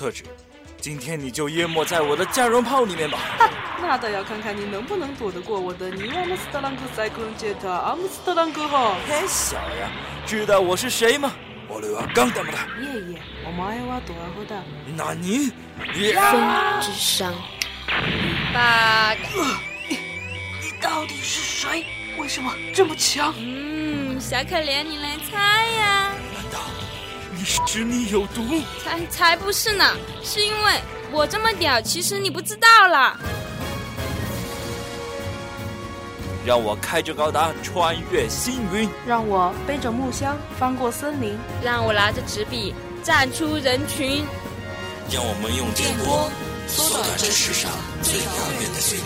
[0.00, 0.24] 特质，
[0.80, 3.18] 今天你就淹没在我的加绒炮里面吧。
[3.80, 8.96] 那倒要看看你能不能躲得过我的尼瓦姆斯特朗格塞克隆杰塔阿姆斯特朗格哈。
[9.06, 9.90] 嘿，小呀，
[10.26, 11.32] 知道我是谁吗？
[11.68, 12.66] 我はガンダムだ。
[12.78, 14.62] いえいえ、お前はドラゴだ。
[14.96, 15.50] 那你？
[16.14, 17.34] 风之伤。
[18.54, 19.44] 八个。
[19.88, 21.84] 你到底是谁？
[22.18, 23.34] 为什么这么强？
[23.36, 25.36] 嗯，小可怜，你来猜呀。
[25.38, 25.69] 难道你
[27.51, 28.61] 是你有毒？
[28.83, 29.83] 才才不是呢，
[30.23, 30.73] 是因为
[31.11, 33.17] 我这么屌，其实你不知道啦。
[36.45, 42.73] 让我开着高达穿越星云，让我背着木箱翻过森林，让我拿着纸笔
[43.03, 44.25] 站出人群，
[45.11, 46.31] 让我们用电波
[46.67, 47.69] 缩短这世上
[48.01, 49.01] 最遥远的距离。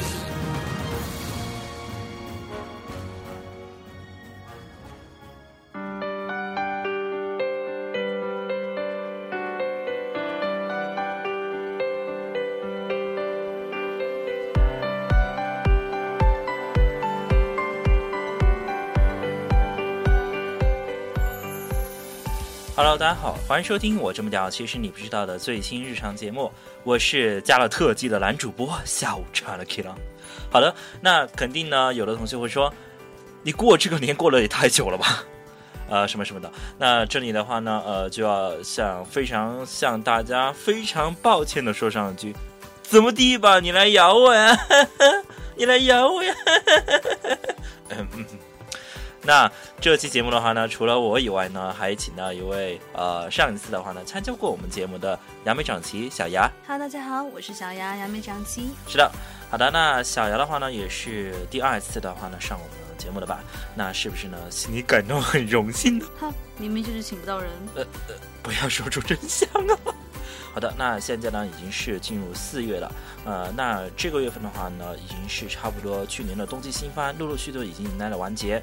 [23.26, 26.52] 好，欢迎收听我这么屌，其实你不知道的最新日常节目。
[26.84, 29.98] 我是加了特技的男主播，下午茶了 K 了。
[30.52, 32.72] 好的，那肯定呢，有的同学会说，
[33.42, 35.24] 你过这个年过得也太久了吧？
[35.90, 36.52] 呃，什么什么的。
[36.78, 42.32] 那这里的话呢，呃，就要向非常向大家非常抱歉的说上一句，
[42.84, 44.56] 怎么地吧，你来咬我呀，
[45.58, 46.32] 你来咬我呀。
[49.26, 56.50] 那这期节目的话呢，除了我以外呢，还请到一位呃，上一次的话呢，参加过我们节目的杨梅长齐小牙。
[56.66, 58.70] 哈，大家好，我是小牙杨梅长齐。
[58.88, 59.12] 是的，
[59.50, 63.40] 好的，那小牙的话呢，也是第二次的话呢，上我们节目的吧？
[63.74, 66.06] 那是不是呢，心里感到很荣幸呢？
[66.20, 67.50] 哈，明明就是请不到人。
[67.74, 69.78] 呃呃，不要说出真相啊！
[70.54, 72.92] 好的，那现在呢，已经是进入四月了，
[73.26, 78.62] 呃，那这个月份的话呢，已经是差不多去年的冬季新番陆陆续续已经迎来了完结。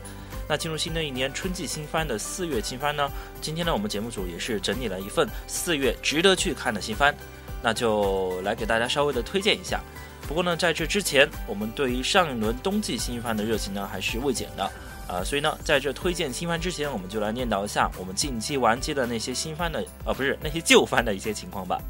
[0.52, 3.10] 那进入新的一年，春季新番的四月新番呢？
[3.40, 7.14] 今天呢，我们节目组也是整理了一份四月值得去看的新番，
[7.62, 9.80] 那就来给大家稍微的推荐一下。
[10.28, 14.70] 不过呢，在这之前，我们对于上一轮冬季新番的热情呢还是未减的
[15.08, 21.80] 啊，所以呢，在这推荐新番之前，我们就来念叨一下我们近期完结的那些新番的，呃，不是那些旧番的一些情况吧。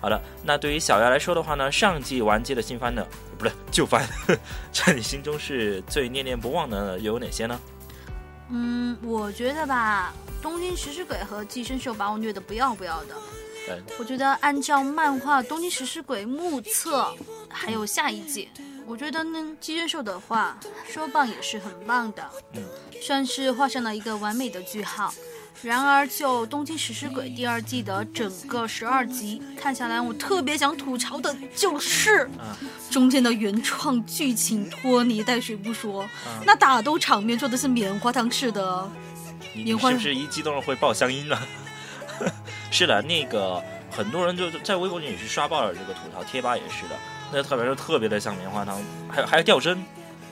[0.00, 3.06] 好的，那对于小姚来说的话呢，上季完结的新番呢，
[3.36, 4.08] 不对，旧番，
[4.72, 7.60] 在你心中是最念念不忘的有哪些呢？
[8.52, 10.12] 嗯，我觉得吧，
[10.42, 13.14] 东京食尸鬼和寄生兽把我虐得不要不要的。
[13.98, 17.14] 我觉得按照漫画《东京食尸鬼》目测，
[17.48, 18.48] 还有下一季，
[18.86, 20.58] 我觉得呢，寄生兽的话
[20.88, 22.28] 说棒也是很棒的，
[23.00, 25.14] 算是画上了一个完美的句号。
[25.62, 32.30] 然而，就《东京食尸鬼》第二季的整个十二集看下来，我特别想吐槽的就是，
[32.90, 36.08] 中间的原创剧情拖泥带水不说，
[36.46, 38.90] 那打斗场面做的是棉花糖似的。
[39.52, 41.38] 你是不是一激动会爆香音呢？
[42.70, 46.96] 是的，那个很多人就在微博里也是刷爆了这个吐槽贴吧，也是的，
[47.32, 49.78] 那特别是特别的像棉花糖，还有还有掉帧。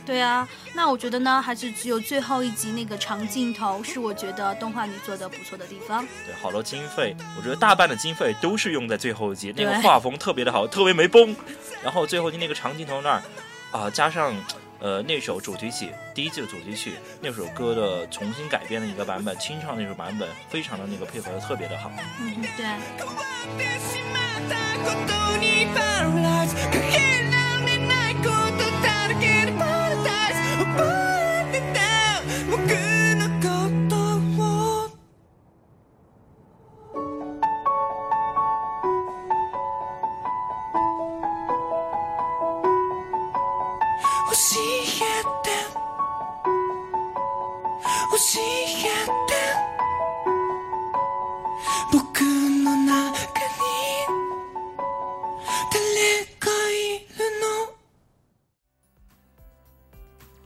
[0.09, 6.03] 对啊，那我觉得呢，还是只有最后一集那个长镜头是我觉得动画里做的不错的地方。
[6.25, 11.37] 对，好多经费，我觉得大半的经费都是用在最后一集，那个画风特别的好，特别没崩。
[11.85, 13.23] 然后最后的那个长镜头那儿，
[13.71, 14.35] 啊，加上
[14.79, 21.93] 呃那首主题曲，第一季的主题曲那首歌的重新改编的一个版本，清唱那首版本，非常的那个配合的特别的好。
[22.19, 22.65] 嗯，对。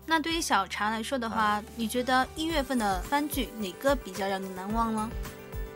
[0.04, 5.10] 那对于小茶来说的话，你觉得一月份的番剧哪个比较让你难忘呢？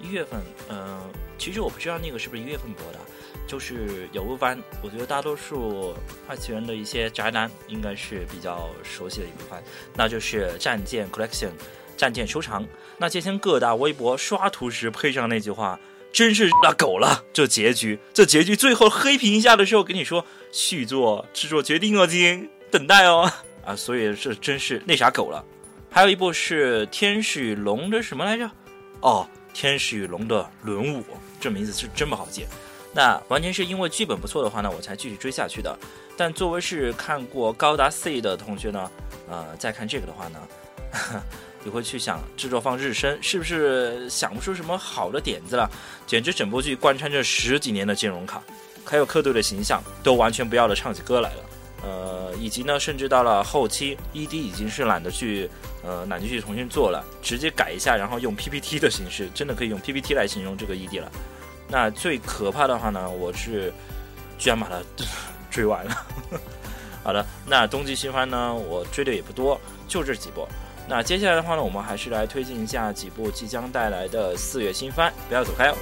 [0.00, 1.00] 一月份，嗯，
[1.38, 2.98] 其实我不知道那个是不是一月份播的，
[3.46, 5.94] 就是有部番，我觉得大多数
[6.28, 9.62] 二次元的一些宅男应该是比较熟悉的一部番，
[9.94, 11.48] 那就是《战舰 Collection》，
[11.96, 12.66] 战舰收藏。
[12.98, 15.78] 那之前各大微博刷图时配上那句话，
[16.12, 17.22] 真是那狗了。
[17.32, 23.30] 这结局，这结局最后黑屏一下的时候，跟你说续作制作决定哦，亲，等待哦。
[23.64, 25.44] 啊，所以这真是那啥狗了。
[25.90, 28.50] 还有一部是《天使与龙》的什么来着？
[29.00, 31.00] 哦，《天使与龙的轮舞》，
[31.40, 32.44] 这名字是真不好记。
[32.96, 35.78] 那完全是因为剧本不错的话呢，我才继续追下去的。
[36.16, 38.90] 但作为是看过高达 C 的同学呢，
[39.28, 40.40] 呃，再看这个的话呢，
[41.62, 45.70] 你会去想制作方日升是不是想不出什么好的点子了？
[46.06, 48.42] 简直整部剧贯穿着十几年的金融卡，
[48.82, 51.44] 还有客队的形象都完全不要了，唱起歌来了。
[51.82, 55.50] 呃，以及呢，甚至到了后期，ED 已经是懒得去，
[55.84, 61.12] 呃，懒得去重新做了，直接改一下，然后用 PPT 的形式，真的可以用 PPT 来形容这个 ED 了。
[61.68, 63.72] 那最可怕的话呢，我是
[64.38, 64.76] 居然把它
[65.50, 66.06] 追完了。
[67.02, 70.46] 好的，那冬季新番呢，我追的也不多，就这几部。
[70.88, 75.76] 那接下来的话呢，我们还是来推进一下几部即将带来的四月新番，不要走开哦。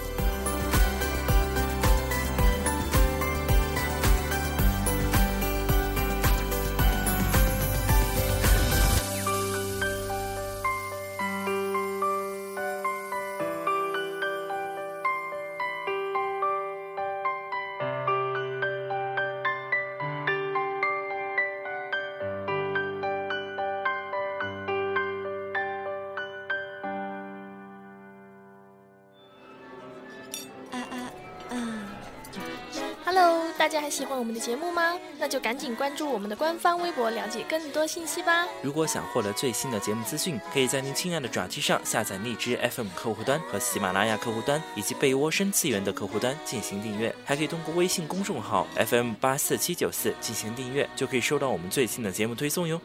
[34.44, 35.00] 节目吗？
[35.18, 38.46] 那就赶紧关注我们的官方微博，了解更多信息吧。
[38.60, 47.14] 如果想获得最新的节目资讯，可以在您亲爱的爪机上下载荔枝 FM 客户端和喜马拉雅客户端，以及被窝深次元的客户端进行订阅。
[47.24, 52.78] 还可以通过微信公众号 FM 八四七九四进行订阅，就可以收到我们最新的节目推送哟。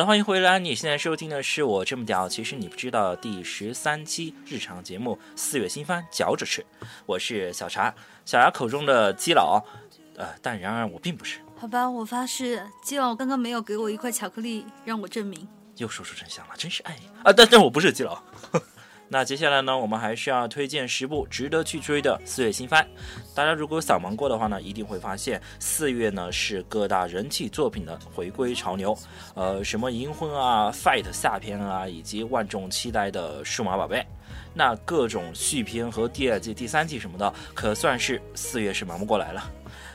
[0.00, 0.58] 的，欢迎回来。
[0.58, 6.64] 你现在收听的是我这么屌，其实你不知道第十三期日常节目四月新番嚼着吃。
[7.04, 7.94] 我是小茶，
[8.24, 9.62] 小茶口中的基佬，
[10.16, 11.38] 呃，但然而我并不是。
[11.54, 15.46] 好吧，我发誓，基佬刚刚没有给我一块巧克力让我证明。
[15.76, 17.32] 又说出真相了，真是爱你啊！
[17.32, 18.22] 但但我不是基佬。
[19.12, 22.86] 那接下来呢，我们还是要推荐十部值得去追的四月新番。
[23.34, 28.96] 大家如果扫盲过的话呢，一定会发现四月呢是各大人气作品的回归潮流。
[29.34, 34.06] 呃，什么银魂啊、Fight 下篇啊，以及万众期待的数码宝贝，
[34.54, 39.42] 那各种续篇和第二季、第三季什么的，可算是四月是忙不过来了。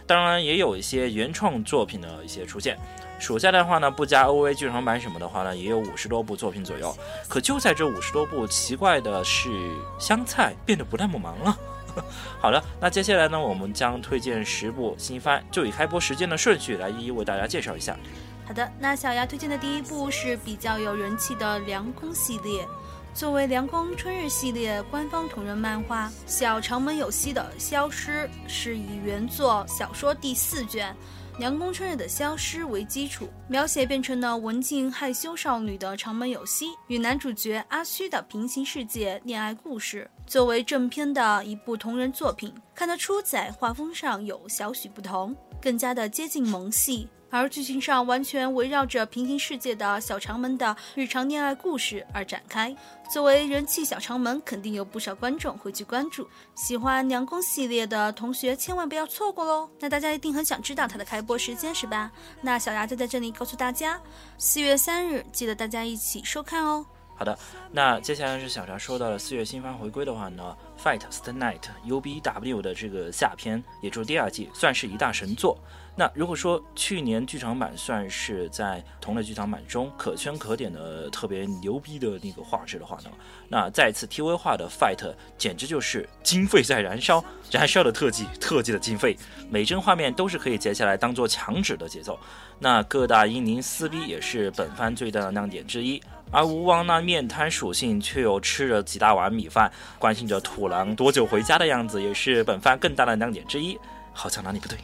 [0.05, 2.77] 当然，也有一些原创作品的一些出现。
[3.19, 6.95] 暑假的话呢，不加 OVA 剧场版什么的话呢，也有五十多部作品左右。
[7.27, 9.49] 可就在这五十多部，奇怪的是，
[9.97, 11.57] 香菜变得不那么忙了。
[12.41, 17.97] 好了，那接下来呢，我们将推荐十部新番，就以开播时间的顺序来一一为大家介绍一下。
[18.45, 22.67] 好的，那小牙推荐的第一部是比较有人气的《凉宫》系列。
[23.13, 30.93] 作为《凉宫》春日系列官方同人漫画，小长门有希的《消失》是以原作小说第四卷。
[31.37, 40.09] 凉宫春日的消失为基础，描写变成了文静害羞少女的长门有希与男主角阿虚的平行世界恋爱故事。
[40.25, 47.09] 作为正片的一部同人作品，看得出在画风上有小许不同，更加的接近萌系。
[47.35, 52.75] 而剧情上完全围绕着平行世界的小长门的日常恋爱故事而展开。
[53.11, 56.27] 作为人气小长门，肯定有不少观众会去关注。
[56.55, 59.69] 喜欢娘宫系列的同学千万不要错过喽！
[59.79, 62.11] 那大家一定很想知道它的开播时间是吧？
[62.41, 63.99] 那小牙就在这里告诉大家，
[64.37, 66.85] 四月三日，记得大家一起收看哦。
[67.17, 67.37] 好的，
[67.71, 75.57] 那接下来是小茶说到了四月新番回归的话呢，Fight Stay Night U B W 的这个下篇，也就是第二季，算是一大神作。
[75.97, 83.09] 那如果说去年剧场版算是在同类剧场版中可圈可点的特别牛逼的那个画质的话呢，
[83.47, 89.17] 那再次 TV 化的 Fight 简直就是经费在燃烧， 燃烧的特技，特技的经费，
[89.49, 92.19] 每帧画面都是可以截下来当做墙纸的节奏。
[92.59, 96.01] 那各大英灵撕逼也是本番最大的亮点之一。
[96.35, 103.79] 而吴王那面瘫属性却又吃着几大碗米饭，关心着土狼多久回家的样子，也是本番更大的亮点之一。
[104.11, 104.77] 好像哪里不对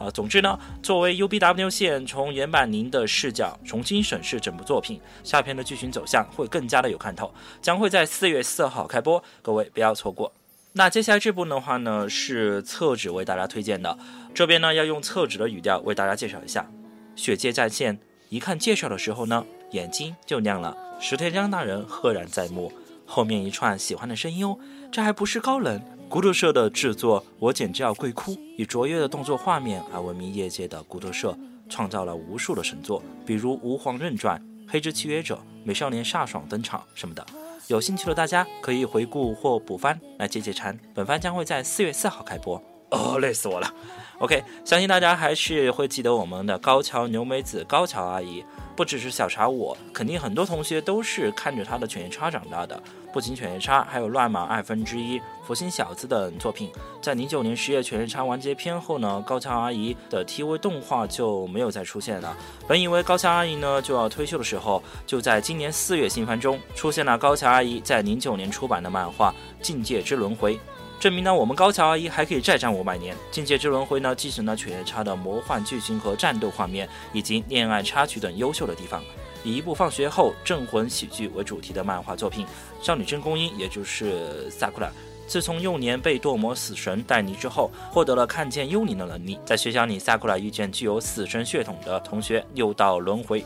[0.00, 0.10] 啊？
[0.10, 7.32] 总之呢，作为 UBW 线从原版您的视角重新审视整部作品，下篇的剧情走向会更加的有看头，
[7.62, 10.32] 将会在四月四号开播，各位不要错过。
[10.72, 13.96] 那接下来这部的话呢，是厕纸为大家推荐的，
[14.34, 16.68] 这边呢要用厕纸的语调为大家介绍一下
[17.20, 17.96] 《血界战线》。
[18.30, 19.44] 一看介绍的时候呢。
[19.72, 22.72] 眼睛就亮了，石田章大人赫然在目。
[23.06, 24.58] 后面一串喜欢的声音哦，
[24.90, 25.80] 这还不是高冷？
[26.08, 28.36] 骨头社的制作，我简直要跪哭。
[28.56, 34.36] 以卓越的动作画面而闻名业界的骨头社，创造了无数的神作，比如《吾皇刃传》
[34.68, 37.24] 《黑之契约者》《美少年飒爽登场》什么的。
[37.68, 40.76] 有兴趣的大家可以回顾或补番来解解馋。
[40.92, 42.60] 本番将会在四月四号开播。
[42.90, 43.72] 哦，累死我了。
[44.20, 48.44] OK，相信大家还是会记得我们的高桥牛美子高桥阿姨。
[48.76, 52.78] 不只是小茶，我肯定很多同学都是看着她的《犬夜叉》长大的。
[53.14, 56.70] 不仅《犬夜叉》，还有《乱马二分之一》《佛心小子》等作品。
[57.00, 62.36] 在零九年十月《犬夜叉》完结篇后呢，高桥阿姨的 TV 动画就没有再出现了。
[62.68, 69.30] 本以为高桥阿姨呢就要退休的时候，就在今年四月新番中出现了高桥阿姨在零九年出版的漫画
[69.62, 70.56] 《境界之轮回》。
[71.00, 73.16] 证明呢，我们高桥阿姨还可以再战五百年。
[73.30, 79.02] 境界之轮回呢，继承了犬夜叉的魔幻剧情和战斗画面，以及恋爱插曲等优秀的地方。
[79.42, 82.44] 以一部放学后镇魂喜剧为主题的漫画作品，
[82.82, 84.90] 少女真宫音，也就是萨库拉，
[85.26, 89.38] 自从幼年被堕魔死神带离之后，获得了看见幽灵的能力。
[89.46, 93.42] 在学校里，萨库拉遇见具有死神血统的同学六道轮回。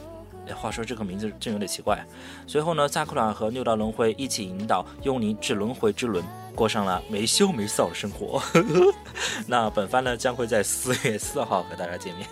[0.48, 2.04] 哎，话说这个名字真有点奇怪。
[2.46, 6.24] 随后呢，萨库拉和六道轮回一起引导幽灵至轮回之轮。
[6.54, 8.40] 过上了没羞没臊的生活。
[9.48, 12.28] 那本番呢将会在四月四号和大家见面。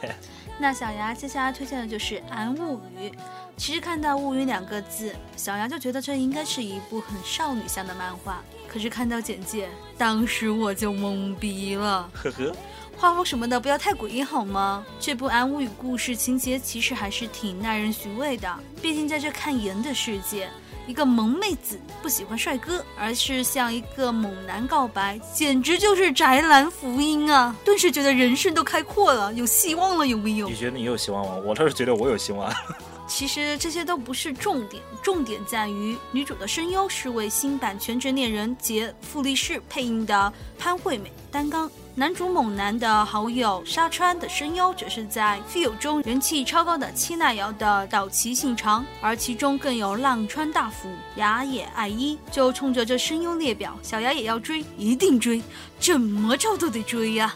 [0.60, 3.08] 那小牙接下来推荐的就是《安物语》。
[3.56, 8.40] 其实看到“物语”两个字，小牙就觉得这应该是一部很少女向的漫画。
[8.68, 12.08] 可是看到简介，当时我就懵逼了。
[12.14, 12.56] 呵呵，
[12.96, 14.84] 画风什么的不要太诡异好吗？
[15.00, 18.48] 这部《安物语》故事情节其实还是挺耐人寻味的。
[18.80, 20.48] 毕竟在这看颜的世界。
[20.84, 27.54] 一个萌妹子不喜欢帅哥，而是向一个猛男告白，简直就是宅男福音啊！
[27.64, 30.48] 顿时觉得人生都开阔了，有希望了，有没有？
[30.48, 31.36] 你觉得你有希望吗？
[31.46, 32.52] 我倒是觉得我有希望。
[33.06, 41.70] 其实这些都不是重点，重点在于女主的声优是为新版《全职恋人》杰富力士配音的潘惠美担纲。
[41.94, 52.18] 男主猛男的好友沙川的声优则是在 feel 中人气超高的七奈瑶的岛崎信长，而其中更有浪川大辅、雅野爱一。
[52.30, 55.42] 就冲着这声优列表，小牙也要追，一定追，
[55.78, 57.34] 怎么着都得追呀！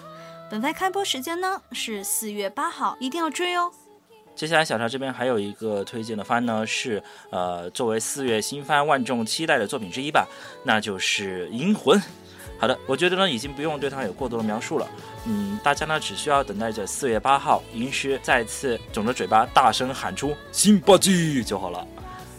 [0.50, 3.70] 本番开播时间呢是四月八号，一定要追哦。
[4.34, 10.26] 接下来小茶这边还有一个推荐的番呢，是呃作为四月新番万众期待的作品之一吧，
[10.64, 12.00] 那就是《银魂》。
[12.58, 14.88] 好的，我觉得呢，已经不用对它有过多的描述了。
[15.26, 21.86] 嗯，大家呢只需要等待着四月八号，银师再次肿着嘴巴大声喊出“新八季”就好了。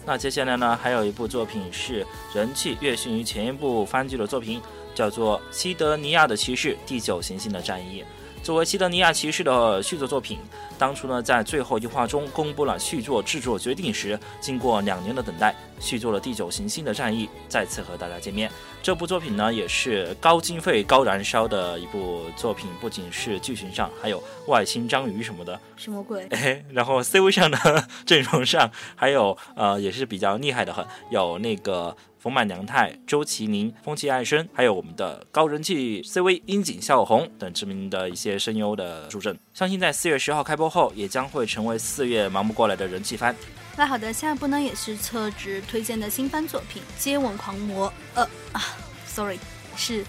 [0.05, 4.61] 那接下来呢，还有一部作品是人气略逊于前一部番剧的作品，
[4.95, 8.01] 叫做《西德尼亚的骑士：第九行星的战役》。
[8.47, 10.39] 作为《西德尼亚骑士》的续作作品，
[10.79, 18.49] 当初呢在最后一话中公布了续作制作决定时，经过两年的等待，续作了《第九行星的战役》再次和大家见面。
[18.81, 26.25] 这部作品呢也是高经费、高燃烧的一部作品，不仅是剧情上，还有外星章鱼什么的，什么鬼？
[26.31, 27.57] 哎，然后 C 位上的
[28.07, 31.93] 阵容上还有呃也是比较厉害的很，有那个。
[32.27, 43.33] 丰满娘太、周麒麟、风气爱生，还有我们的高人气 CV 樱井孝宏等知名的一些声优的助阵，相信在四月十号开播后，也将会成为四月忙不过来的人气番。
[43.77, 47.89] 那好的，下一部呢也是侧职推荐的新番作品《接吻狂魔》。
[48.15, 48.61] 呃啊
[49.05, 49.39] ，sorry，
[49.77, 50.03] 是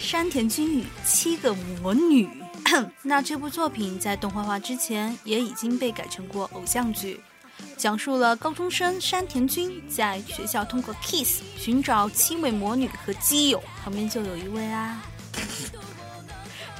[0.00, 2.28] 山田君与七个魔女。
[3.04, 7.20] 那这部作品在动画化之前也已经被改成过偶像剧。
[7.82, 15.02] 讲述了高中生山田君在学校通过 Kiss 寻找七位魔女和基友，旁边就有一位啊。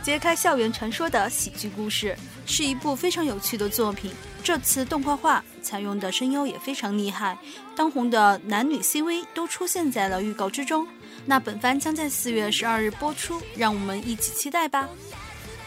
[0.01, 2.17] 揭开校园传说的喜剧故事，
[2.47, 4.13] 是一部非常有趣的作品。
[4.45, 7.37] 这次动画化采用的声优也非常厉害，
[7.75, 10.87] 当红的男女 CV 都出现在了预告之中。
[11.27, 14.89] 那本番将在四月十二日播出，让我们一起期待吧。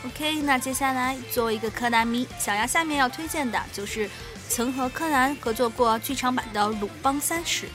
[0.05, 4.09] OK，那接下来作为一个柯南迷，小牙下面要推荐的就是。
[4.55, 7.65] 曾和柯南合作过剧场版的《鲁邦三世》，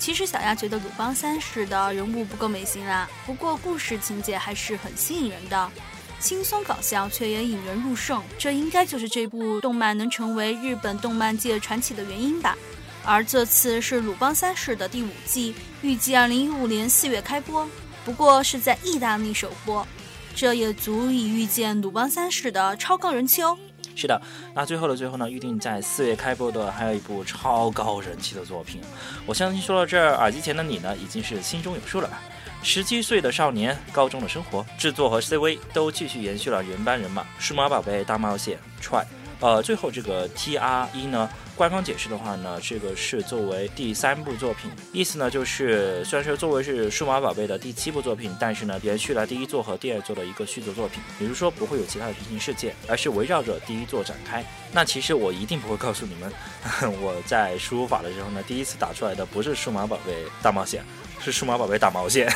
[0.00, 5.70] 其实小丫觉得鲁邦三世的人物不够美型啦，不过故事情节还是很吸引人的，
[6.18, 12.58] 轻松搞笑却也引人入胜，这应该就是这部动漫能成为日本动漫界传奇的原因吧。
[13.04, 17.64] 而这次是《鲁邦三世》的第五季，预计二零一五年四月开播，
[18.04, 19.86] 不过是在意大利首播，
[20.34, 23.56] 这也足以预见《鲁邦三世》的超高人气哦。
[23.96, 24.20] 是的，
[24.54, 28.80] 那最后的最后呢，预定在四月开播的还有一部超高人气的作品。
[29.26, 32.20] 我相信说到这儿，耳机前的你呢，已经是心中有数了吧。
[32.62, 37.24] 十七岁的少年，高中的生活，制作和 CV 都继续延续了原班人马。
[37.38, 39.04] 数码宝贝大冒险 Try，
[39.40, 54.44] 呃，最后这个 TR 一呢，官方解释的话呢，这个是作为第三部作品，意思呢就是虽然说作为是数码宝贝的第七部作品，但是呢延续了第一作和第二作的一个续作作品，比如说不会有其他的平行世界，而是围绕着第一作展开。
[54.72, 56.32] 那其实我一定不会告诉你们，
[57.00, 60.84] 我在输入法的时候呢，第一次打出来的不是数码宝贝大冒险，
[61.20, 62.28] 是数码宝贝打毛线。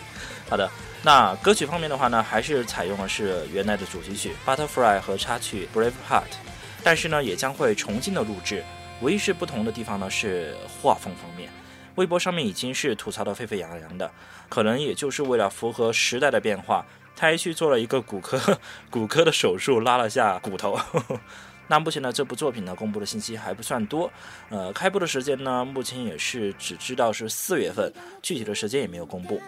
[0.48, 0.70] 好的。
[1.02, 6.22] 那歌曲方面的话呢，还是采用的是原来的主题曲《Butterfly》和插曲《Brave Heart》，
[6.86, 8.62] 但是呢，也将会重新的录制。
[9.00, 11.50] 唯一是不同的地方呢，是画风方面。
[11.96, 14.08] 微博上面已经是吐槽的沸沸扬扬的，
[14.48, 18.56] 可能也就是为了符合时代的变化，他还去做了一个骨科
[18.88, 20.78] 骨科的手术，拉了下骨头。
[21.66, 24.08] 那目前呢，这部作品呢，公布的信息还不算多。
[24.50, 29.42] 呃，开播的时间呢，目前也是只知道是四月份，具体的时间也没有公布。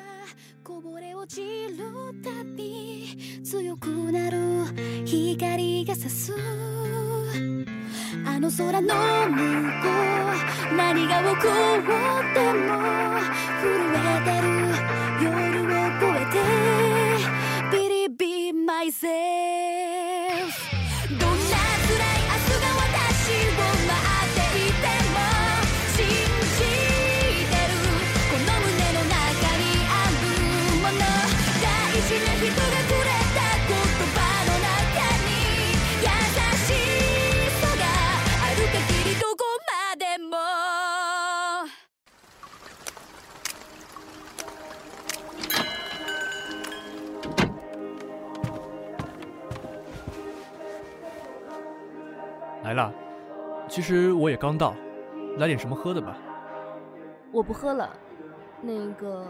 [8.26, 8.86] あの空の
[9.28, 9.36] 向
[9.82, 9.88] こ
[10.72, 12.66] う何が起こっても
[13.60, 14.48] 震えてる
[15.24, 15.26] 夜
[15.64, 18.82] を越えてビリビマ
[53.78, 54.74] 其实我也刚到，
[55.36, 56.16] 来点什么喝的吧。
[57.30, 57.88] 我不喝了，
[58.60, 59.24] 那个，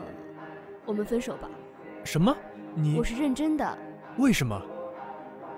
[0.87, 1.51] 我们分手吧。
[2.03, 2.35] 什么？
[2.75, 2.97] 你？
[2.97, 3.79] 我是认真的。
[4.17, 4.59] 为什么？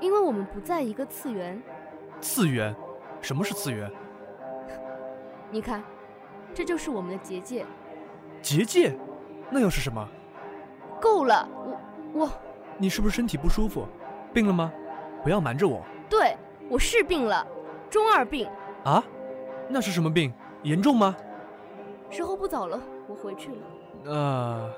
[0.01, 1.63] 因为我们不在一个次元。
[2.21, 2.75] 次元？
[3.21, 3.89] 什么是次元？
[5.53, 5.85] 你看，
[6.53, 7.65] 这就是我们的结界。
[8.43, 8.93] 结界？
[9.51, 10.05] 那又是什么？
[11.01, 12.31] 够了，我我。
[12.77, 13.87] 你是不是身体不舒服？
[14.35, 14.73] 病了吗？
[15.23, 15.81] 不要瞒着我。
[16.09, 16.37] 对，
[16.69, 17.47] 我是病了。
[17.89, 18.49] 中二病
[18.85, 19.03] 啊？
[19.69, 20.33] 那是什么病？
[20.63, 21.17] 严重吗？
[22.11, 23.57] 时候不早了，我回去了。
[24.03, 24.69] 那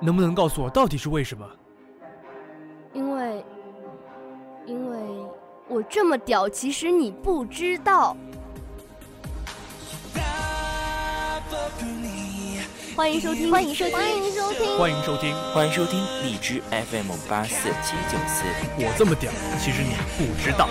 [0.00, 1.46] 能不能告诉我到底是为什么？
[2.92, 3.44] 因为，
[4.64, 4.98] 因为
[5.68, 8.16] 我这么屌，其实你不知道。
[12.96, 18.44] 欢迎收听，欢迎收听，欢迎收听，欢迎收听，欢迎收听荔枝 FM 八四七九四。
[18.78, 20.66] 我这么屌，其实你不知道。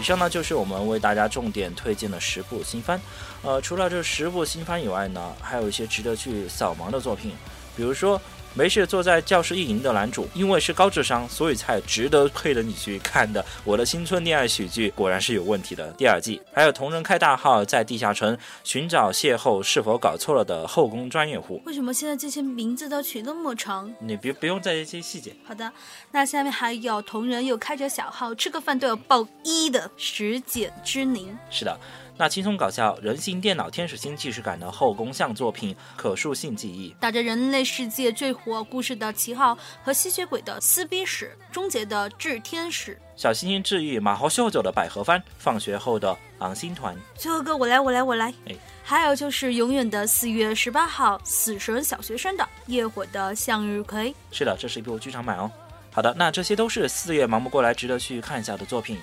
[0.00, 3.00] 以上呢就是我们为大家重点推荐的十部新番，
[3.42, 7.32] 呃，除了这十部新番以外呢，还有一些值得去扫盲的作品，
[7.78, 8.20] 比如说。
[8.54, 13.44] 没事，坐在教室一营的男主，因为是高智商，所以才值得配着你去看的。
[13.62, 15.92] 我的青春恋爱喜剧果然是有问题的。
[15.92, 21.62] 第二季还有同人开大号在地下城寻找邂逅是否搞错了的后宫专业户。
[21.66, 23.94] 为什么现在这些名字都取那么长？
[24.00, 25.36] 你别不用在意这些细节。
[25.46, 25.70] 好的，
[26.10, 31.36] 那下面还有同人又开着小号吃个饭都要报一的石简之宁。
[31.48, 31.78] 是的。
[32.20, 46.92] 那轻松搞笑、人形电脑天使星既视感的后宫向作品《可塑性记忆》，打着人类世界最火故事的旗号和吸血鬼的撕逼史，终结的炽天使，小星星治愈马猴秀九的百合番，放学后的昂星团。
[47.14, 54.12] 最后个我来我来我来，哎，还有就是永远的四月十八号，死神小学生的夜火的向日葵。
[54.32, 55.48] 是的，这是一部剧场版哦。
[55.92, 58.98] 好的，那这些都是四月忙不过来值得去看一下的作品。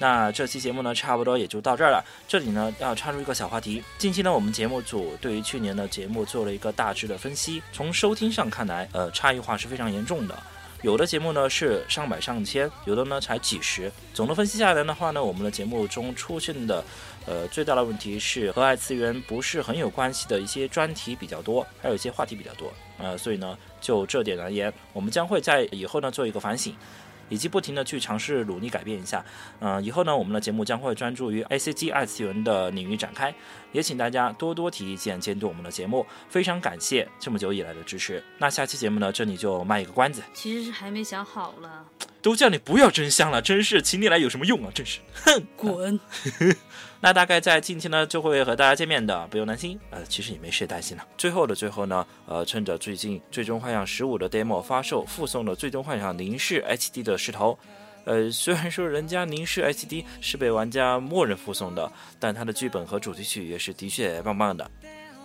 [0.00, 2.02] 那这期节目呢，差不多也就到这儿了。
[2.26, 3.84] 这里呢，要插入一个小话题。
[3.98, 7.62] 近期呢，我们节目组对于去年的节目做了一个大致的分析。
[7.70, 10.34] 从收听上看来，呃，差异化是非常严重的。
[10.80, 13.92] 有的节目呢是上百上千，有的呢才几十。
[14.14, 16.82] 总的分析下来的话呢，我们的节目中出现的，
[17.26, 22.72] 呃，最大的问题是和爱次元不是很有关系的一些专题比较多，还有一些话题比较多。
[22.96, 26.74] 呃，所以呢，就这点而言，我们将会在以后呢做一个反省。
[27.30, 29.24] 以及不停的去尝试努力改变一下，
[29.60, 33.34] 嗯，以后呢，我们的节目将会专注于 A C G 二次元的领域展开，
[33.72, 38.22] 也请大家多多提意见，监督我们的节目，非常感谢这么久以来的支持。
[38.38, 41.84] 那下期节目呢，这里就卖一个关子，其实是还没想好了。
[42.22, 44.70] 都叫你不要真香了，真是请你来有什么用啊？
[44.74, 45.98] 真是，哼，滚！
[47.00, 49.80] 那大概在近期呢就会和大家见面的，不用担心。
[49.88, 51.06] 呃，其实也没事担心了。
[51.16, 57.58] 最后的最后呢，呃，趁着最近《最终幻想十五》的 demo 发售，附送了《最终幻想零式 HD》的势头。
[58.04, 64.70] 呃， 虽然说人家凝视 HD 是被玩家默认附送的，但它的剧本和主题曲也是的确棒棒的。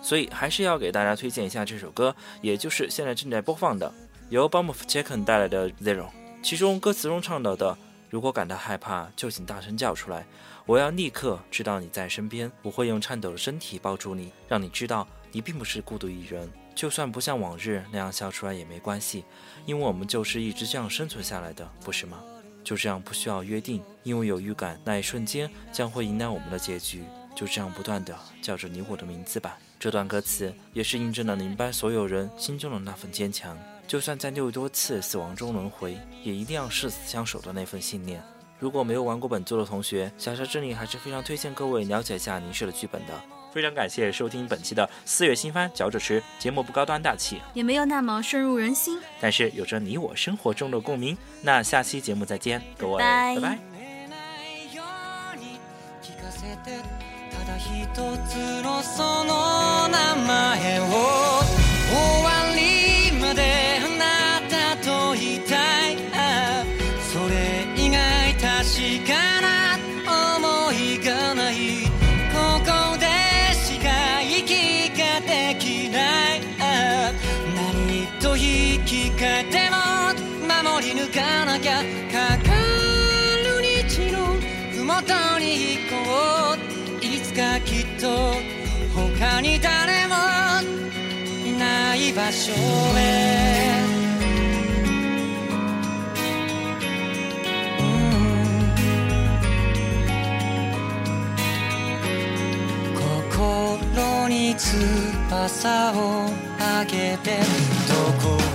[0.02, 3.92] 所以还是要给大家推荐一下这首歌，也就是现在正在播放的
[4.28, 6.06] 由 b o m of c h e c k e n 带来的 Zero。
[6.42, 7.76] 其中歌词中唱到的
[8.08, 10.24] ：“如果感到害怕，就请大声叫出来，
[10.64, 12.52] 我要立刻知道你在身边。
[12.62, 16.48] 我会用颤抖的身体抱住你，让你知道你并不是孤独一人。
[16.74, 19.24] 就算不像往日那样笑出来也没关系，
[19.64, 22.22] 因为我们就是一直这样生存下来的，不是吗？
[22.66, 27.04] 就这样不需要约定，因为有预感那一瞬间将会迎来我们的结局。
[27.32, 33.56] 就这样不断的叫着你我的名字吧。”这段歌词也是印证了林白所有人心中的那份坚强。
[33.86, 38.20] 就算在六多次死亡中轮回，也一定要誓死相守的那份信念。
[38.58, 43.35] 如果没有玩过本作的同学，小沙这里还是非常推荐各位了解一下凝视的剧本的。
[43.56, 51.16] 非常感谢收听本期的四月新番嚼着吃节目，不高端大气，也没有那么深入人心，但是有着你我生活中的共鸣。
[51.40, 53.58] 那下期节目再见，各位，拜拜。
[78.36, 79.76] と引き換えても
[80.70, 81.78] 守り抜かなきゃ
[82.12, 82.52] かか
[83.42, 84.36] る日の
[84.72, 85.96] 麓に行こ
[87.00, 88.34] ういつかきっと
[88.94, 90.14] 他に誰も
[91.46, 92.52] いない場所
[92.98, 93.16] へ。
[102.98, 107.75] 心に翼をあげて。
[108.06, 108.45] local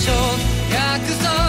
[0.00, 0.16] しょう
[0.72, 1.39] 約束。